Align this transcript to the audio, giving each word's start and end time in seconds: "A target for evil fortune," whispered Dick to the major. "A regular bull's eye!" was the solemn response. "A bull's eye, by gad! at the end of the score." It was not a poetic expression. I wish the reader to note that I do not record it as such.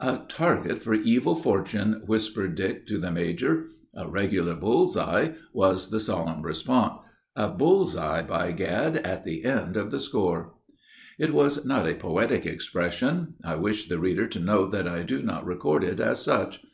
"A 0.00 0.20
target 0.28 0.82
for 0.82 0.92
evil 0.92 1.34
fortune," 1.34 2.02
whispered 2.04 2.54
Dick 2.56 2.86
to 2.88 2.98
the 2.98 3.10
major. 3.10 3.68
"A 3.96 4.06
regular 4.06 4.54
bull's 4.54 4.98
eye!" 4.98 5.32
was 5.54 5.88
the 5.88 5.98
solemn 5.98 6.42
response. 6.42 7.00
"A 7.34 7.48
bull's 7.48 7.96
eye, 7.96 8.20
by 8.22 8.52
gad! 8.52 8.98
at 8.98 9.24
the 9.24 9.46
end 9.46 9.78
of 9.78 9.90
the 9.90 9.98
score." 9.98 10.52
It 11.18 11.32
was 11.32 11.64
not 11.64 11.88
a 11.88 11.94
poetic 11.94 12.44
expression. 12.44 13.36
I 13.42 13.54
wish 13.56 13.88
the 13.88 13.98
reader 13.98 14.26
to 14.26 14.38
note 14.40 14.72
that 14.72 14.86
I 14.86 15.04
do 15.04 15.22
not 15.22 15.46
record 15.46 15.82
it 15.82 16.00
as 16.00 16.20
such. 16.22 16.62